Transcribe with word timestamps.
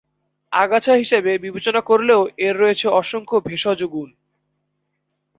আগাছা 0.51 0.93
হিসাবে 0.95 1.31
বিবেচনা 1.37 1.81
করলেও 1.81 2.21
এর 2.39 2.55
রয়েছে 2.57 2.87
অসংখ্য 2.99 3.37
ভেষজ 3.47 3.79
গুণ। 3.93 4.09